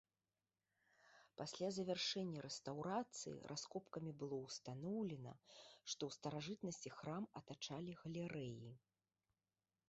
Пасля 1.41 1.67
завяршэння 1.75 2.45
рэстаўрацыі 2.45 3.33
раскопкамі 3.51 4.11
было 4.23 4.39
ўстаноўлена, 4.47 5.35
што 5.91 6.01
ў 6.05 6.11
старажытнасці 6.17 6.89
храм 6.97 7.23
атачалі 7.43 7.91
галерэі. 8.03 8.69